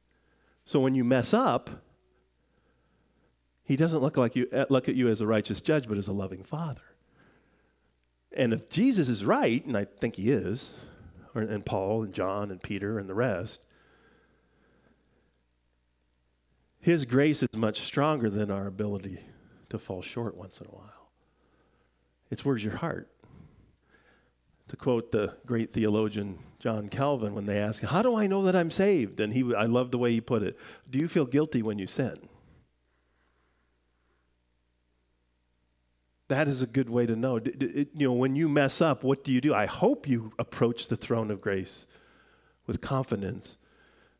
[0.66, 1.70] So when you mess up,
[3.64, 6.12] he doesn't look, like you, look at you as a righteous judge, but as a
[6.12, 6.82] loving father.
[8.36, 10.70] And if Jesus is right, and I think he is,
[11.34, 13.66] or, and Paul and John and Peter and the rest,
[16.80, 19.20] his grace is much stronger than our ability
[19.70, 21.10] to fall short once in a while.
[22.30, 23.08] It's where's your heart?
[24.68, 28.54] To quote the great theologian John Calvin, when they ask, How do I know that
[28.54, 29.20] I'm saved?
[29.20, 30.56] And he, I love the way he put it
[30.88, 32.16] Do you feel guilty when you sin?
[36.32, 37.38] That is a good way to know.
[37.38, 39.52] you know, when you mess up, what do you do?
[39.52, 41.86] I hope you approach the throne of grace
[42.66, 43.58] with confidence,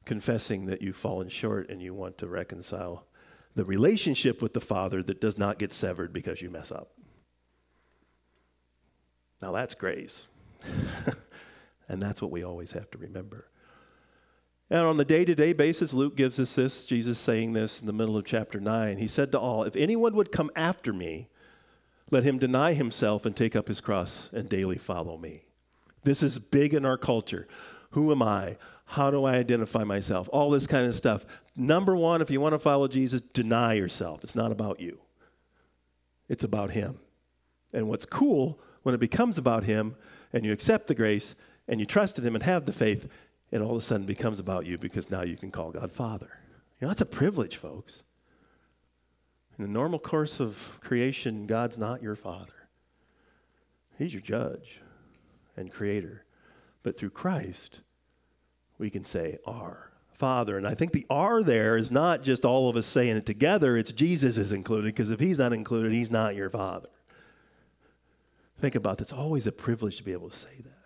[0.05, 3.07] confessing that you've fallen short and you want to reconcile
[3.55, 6.91] the relationship with the Father that does not get severed because you mess up.
[9.41, 10.29] Now that's grace.
[11.89, 13.49] and that's what we always have to remember.
[14.69, 17.87] And on the day to day basis, Luke gives us this, Jesus saying this in
[17.87, 18.99] the middle of chapter 9.
[18.99, 21.29] He said to all, If anyone would come after me,
[22.13, 25.45] let him deny himself and take up his cross and daily follow me.
[26.05, 27.49] This is big in our culture.
[27.93, 28.59] Who am I?
[28.85, 30.29] How do I identify myself?
[30.31, 31.25] All this kind of stuff.
[31.57, 34.23] Number one, if you want to follow Jesus, deny yourself.
[34.23, 34.99] It's not about you,
[36.29, 37.01] it's about him.
[37.73, 39.97] And what's cool when it becomes about him
[40.35, 41.35] and you accept the grace
[41.67, 43.09] and you trust in him and have the faith,
[43.51, 46.29] it all of a sudden becomes about you because now you can call God Father.
[46.79, 48.03] You know, that's a privilege, folks.
[49.59, 52.69] In the normal course of creation, God's not your father.
[53.99, 54.81] He's your judge
[55.57, 56.25] and creator.
[56.83, 57.81] But through Christ,
[58.79, 60.57] we can say, Our Father.
[60.57, 63.77] And I think the R there is not just all of us saying it together,
[63.77, 66.89] it's Jesus is included, because if he's not included, he's not your Father.
[68.59, 69.03] Think about it.
[69.03, 70.79] It's always a privilege to be able to say that.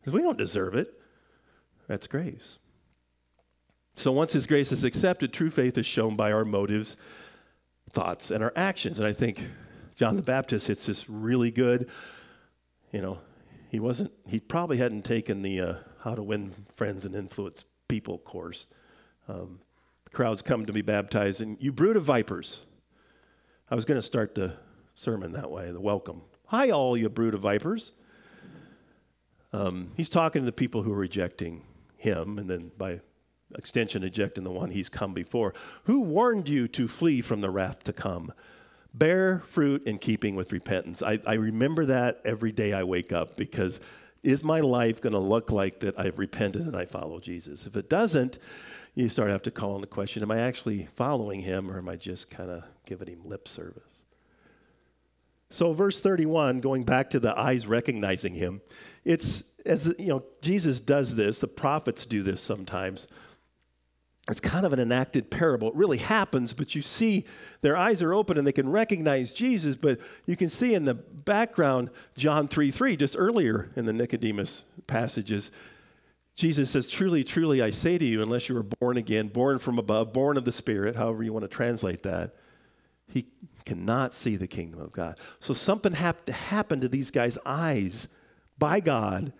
[0.00, 0.94] Because we don't deserve it.
[1.88, 2.58] That's grace.
[3.96, 6.96] So once his grace is accepted, true faith is shown by our motives
[7.92, 8.98] thoughts and our actions.
[8.98, 9.42] And I think
[9.96, 11.88] John the Baptist hits this really good.
[12.92, 13.18] You know,
[13.70, 14.12] He wasn't.
[14.26, 18.66] He probably hadn't taken the uh, how to win friends and influence people course.
[19.28, 19.60] Um,
[20.04, 22.60] the crowds come to be baptized, and you brood of vipers.
[23.70, 24.54] I was going to start the
[24.94, 26.22] sermon that way, the welcome.
[26.46, 27.92] Hi, all you brood of vipers.
[29.52, 31.62] Um, he's talking to the people who are rejecting
[31.96, 33.00] him, and then by
[33.56, 35.54] extension, ejecting the one he's come before.
[35.84, 38.32] Who warned you to flee from the wrath to come?
[38.92, 41.02] Bear fruit in keeping with repentance.
[41.02, 43.80] I, I remember that every day I wake up because
[44.22, 47.66] is my life going to look like that I've repented and I follow Jesus?
[47.66, 48.38] If it doesn't,
[48.94, 51.88] you start to have to call into question Am I actually following him or am
[51.88, 53.82] I just kind of giving him lip service?
[55.50, 58.60] So, verse 31, going back to the eyes recognizing him,
[59.04, 63.06] it's as you know, Jesus does this, the prophets do this sometimes
[64.30, 65.68] it's kind of an enacted parable.
[65.68, 67.24] It really happens, but you see
[67.62, 70.94] their eyes are open and they can recognize Jesus, but you can see in the
[70.94, 75.50] background John 3 3, just earlier in the Nicodemus passages,
[76.36, 79.78] Jesus says, Truly, truly, I say to you, unless you are born again, born from
[79.78, 82.34] above, born of the Spirit, however you want to translate that,
[83.08, 83.26] he
[83.64, 85.18] cannot see the kingdom of God.
[85.40, 88.08] So something had to happen to these guys' eyes
[88.58, 89.32] by God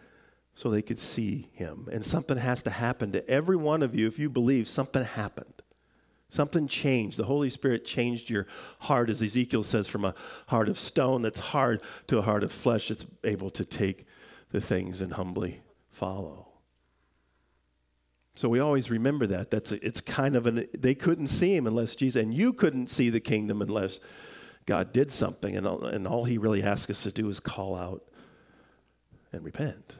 [0.60, 1.88] so they could see him.
[1.90, 5.54] And something has to happen to every one of you if you believe something happened.
[6.28, 7.16] Something changed.
[7.16, 8.46] The Holy Spirit changed your
[8.80, 10.14] heart, as Ezekiel says, from a
[10.48, 14.04] heart of stone that's hard to a heart of flesh that's able to take
[14.50, 16.48] the things and humbly follow.
[18.34, 19.50] So we always remember that.
[19.50, 23.08] That's it's kind of an they couldn't see him unless Jesus, and you couldn't see
[23.08, 23.98] the kingdom unless
[24.66, 25.56] God did something.
[25.56, 28.04] And all, and all he really asks us to do is call out
[29.32, 29.96] and repent.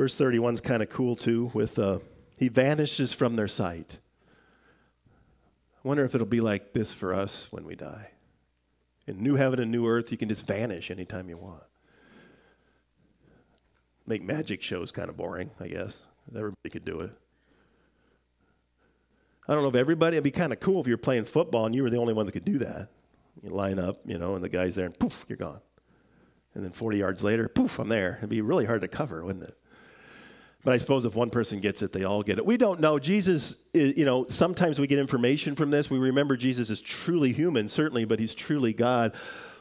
[0.00, 1.98] Verse 31 is kind of cool too, with uh,
[2.38, 3.98] he vanishes from their sight.
[5.76, 8.08] I wonder if it'll be like this for us when we die.
[9.06, 11.64] In new heaven and new earth, you can just vanish anytime you want.
[14.06, 16.00] Make magic shows kind of boring, I guess.
[16.34, 17.10] Everybody could do it.
[19.46, 21.66] I don't know if everybody, it'd be kind of cool if you were playing football
[21.66, 22.88] and you were the only one that could do that.
[23.42, 25.60] You line up, you know, and the guy's there and poof, you're gone.
[26.54, 28.14] And then 40 yards later, poof, I'm there.
[28.16, 29.58] It'd be really hard to cover, wouldn't it?
[30.62, 32.44] But I suppose if one person gets it, they all get it.
[32.44, 32.98] We don't know.
[32.98, 35.88] Jesus, you know, sometimes we get information from this.
[35.88, 39.14] We remember Jesus is truly human, certainly, but he's truly God.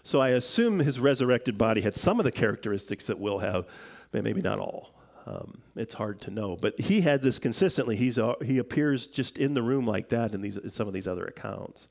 [0.03, 3.65] So I assume his resurrected body had some of the characteristics that we'll have,
[4.11, 4.93] but maybe not all.
[5.25, 6.57] Um, it's hard to know.
[6.57, 7.95] But he has this consistently.
[7.95, 10.93] He's, uh, he appears just in the room like that in, these, in some of
[10.93, 11.87] these other accounts.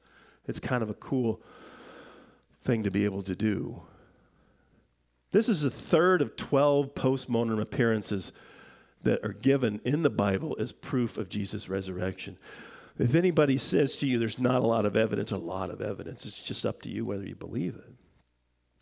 [0.46, 1.40] It's kind of a cool
[2.62, 3.82] thing to be able to do.
[5.30, 8.32] This is the third of 12 post mortem appearances
[9.02, 12.38] that are given in the Bible as proof of Jesus' resurrection.
[12.98, 16.26] If anybody says to you there's not a lot of evidence, a lot of evidence,
[16.26, 17.94] it's just up to you whether you believe it.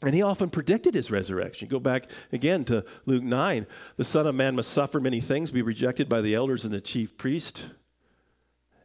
[0.02, 1.68] And he often predicted his resurrection.
[1.68, 3.66] Go back again to Luke 9.
[3.96, 6.80] The Son of Man must suffer many things, be rejected by the elders and the
[6.80, 7.66] chief priest,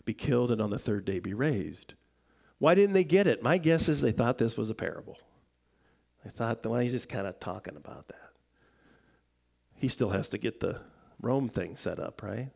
[0.06, 1.96] be killed, and on the third day be raised.
[2.60, 3.44] Why didn't they get it?
[3.44, 5.18] My guess is they thought this was a parable.
[6.24, 8.30] They thought, well, he's just kind of talking about that.
[9.76, 10.80] He still has to get the
[11.22, 12.50] Rome thing set up, right?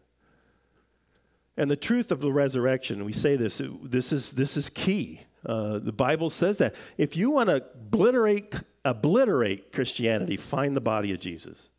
[1.58, 5.22] And the truth of the resurrection, we say this, this is, this is key.
[5.46, 6.76] Uh, the Bible says that.
[6.98, 11.70] If you want to obliterate, obliterate Christianity, find the body of Jesus.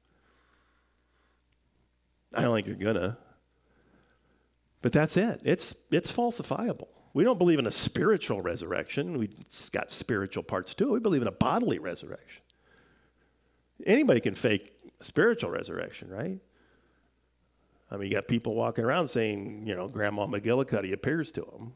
[2.33, 3.17] I don't think you're going to.
[4.83, 5.41] But that's it.
[5.43, 6.89] It's, it's falsifiable.
[7.13, 9.19] We don't believe in a spiritual resurrection.
[9.19, 9.35] We've
[9.73, 10.93] got spiritual parts too.
[10.93, 12.43] We believe in a bodily resurrection.
[13.85, 16.39] Anybody can fake spiritual resurrection, right?
[17.91, 21.75] I mean, you got people walking around saying, you know, Grandma McGillicuddy appears to them.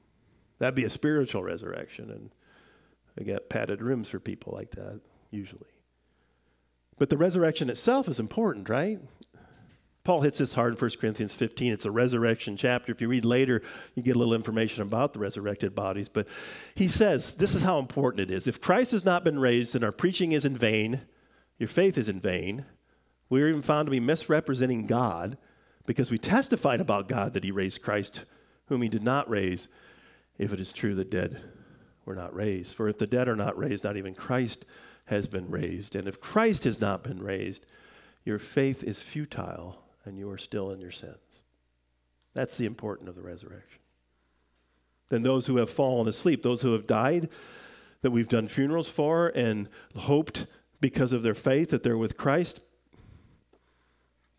[0.59, 2.11] That'd be a spiritual resurrection.
[2.11, 2.31] And
[3.16, 5.70] they get padded rooms for people like that, usually.
[6.99, 9.01] But the resurrection itself is important, right?
[10.03, 11.73] Paul hits this hard in 1 Corinthians 15.
[11.73, 12.90] It's a resurrection chapter.
[12.90, 13.62] If you read later,
[13.94, 16.09] you get a little information about the resurrected bodies.
[16.09, 16.27] But
[16.75, 18.49] he says this is how important it is.
[18.49, 21.03] If Christ has not been raised, then our preaching is in vain,
[21.59, 22.64] your faith is in vain.
[23.29, 25.37] We are even found to be misrepresenting God
[25.90, 28.22] because we testified about God that he raised Christ,
[28.66, 29.66] whom he did not raise,
[30.38, 31.40] if it is true the dead
[32.04, 32.77] were not raised.
[32.77, 34.65] For if the dead are not raised, not even Christ
[35.06, 35.96] has been raised.
[35.96, 37.67] And if Christ has not been raised,
[38.25, 41.42] your faith is futile and you are still in your sins.
[42.35, 43.81] That's the importance of the resurrection.
[45.08, 47.29] Then those who have fallen asleep, those who have died,
[48.02, 50.46] that we've done funerals for and hoped
[50.81, 52.60] because of their faith that they're with Christ,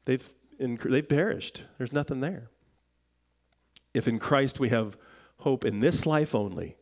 [0.05, 0.31] they've
[0.61, 1.63] in, they've perished.
[1.77, 2.49] There's nothing there.
[3.93, 4.95] If in Christ we have
[5.39, 6.77] hope in this life only,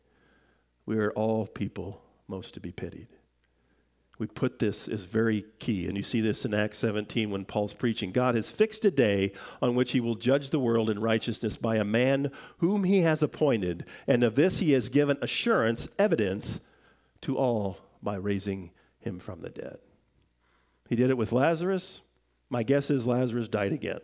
[0.86, 3.08] we are all people most to be pitied.
[4.18, 5.86] we put this as very key.
[5.86, 8.12] And you see this in Acts 17 when Paul's preaching.
[8.12, 11.76] God has fixed a day on which he will judge the world in righteousness by
[11.76, 13.86] a man whom he has appointed.
[14.06, 16.60] And of this he has given assurance, evidence
[17.22, 19.78] to all by raising him from the dead.
[20.88, 22.02] He did it with Lazarus.
[22.50, 24.00] My guess is Lazarus died again.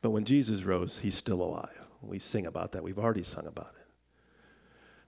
[0.00, 1.80] But when Jesus rose, he's still alive.
[2.00, 2.84] We sing about that.
[2.84, 3.86] We've already sung about it.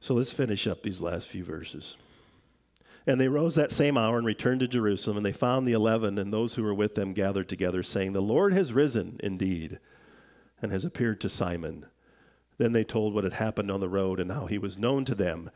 [0.01, 1.97] So let's finish up these last few verses.
[3.07, 6.19] And they rose that same hour and returned to Jerusalem, and they found the eleven
[6.19, 9.79] and those who were with them gathered together, saying, The Lord has risen indeed,
[10.61, 11.87] and has appeared to Simon.
[12.59, 15.15] Then they told what had happened on the road and how he was known to
[15.15, 15.51] them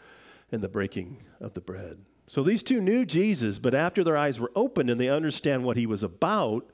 [0.51, 1.99] in the breaking of the bread.
[2.33, 5.77] So these two knew Jesus, but after their eyes were opened and they understand what
[5.77, 6.65] he was about,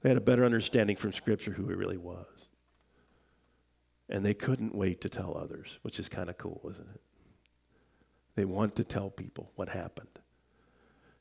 [0.00, 2.46] they had a better understanding from Scripture who he really was.
[4.08, 7.00] And they couldn't wait to tell others, which is kind of cool, isn't it?
[8.36, 10.20] They want to tell people what happened.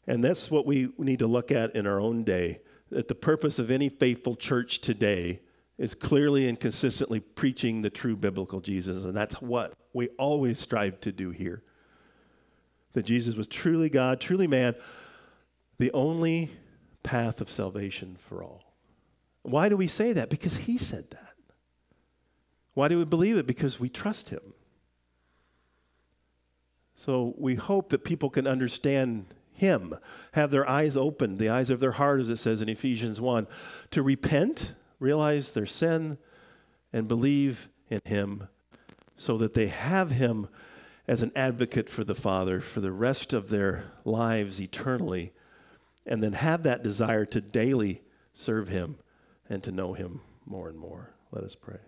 [0.05, 2.59] And that's what we need to look at in our own day.
[2.91, 5.41] That the purpose of any faithful church today
[5.79, 9.05] is clearly and consistently preaching the true biblical Jesus.
[9.05, 11.63] And that's what we always strive to do here.
[12.95, 14.75] That Jesus was truly God, truly man,
[15.77, 16.51] the only
[17.03, 18.73] path of salvation for all.
[19.43, 20.29] Why do we say that?
[20.29, 21.35] Because he said that.
[22.73, 23.47] Why do we believe it?
[23.47, 24.41] Because we trust him.
[26.95, 29.95] So we hope that people can understand Him,
[30.33, 33.47] have their eyes opened, the eyes of their heart, as it says in Ephesians 1,
[33.91, 36.17] to repent, realize their sin,
[36.91, 38.47] and believe in Him
[39.17, 40.47] so that they have Him
[41.07, 45.31] as an advocate for the Father for the rest of their lives eternally,
[46.05, 48.01] and then have that desire to daily
[48.33, 48.97] serve Him
[49.49, 51.11] and to know Him more and more.
[51.31, 51.79] Let us pray.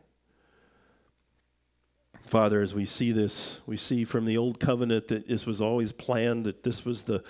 [2.23, 5.91] Father, as we see this, we see from the old covenant that this was always
[5.91, 7.23] planned, that this was the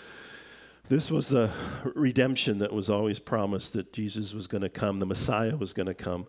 [0.90, 1.52] this was the
[1.96, 5.88] redemption that was always promised that Jesus was going to come, the Messiah was going
[5.88, 6.28] to come.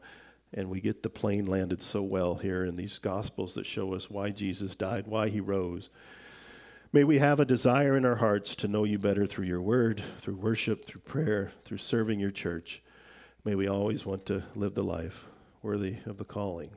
[0.52, 4.08] And we get the plane landed so well here in these Gospels that show us
[4.08, 5.90] why Jesus died, why he rose.
[6.90, 10.02] May we have a desire in our hearts to know you better through your word,
[10.20, 12.82] through worship, through prayer, through serving your church.
[13.44, 15.26] May we always want to live the life
[15.62, 16.70] worthy of the calling.